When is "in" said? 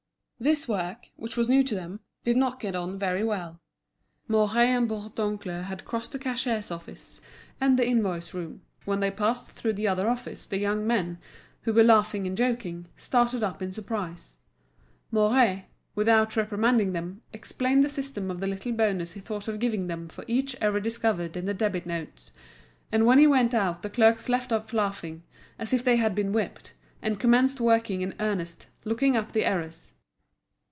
13.61-13.71, 21.37-21.45, 28.01-28.15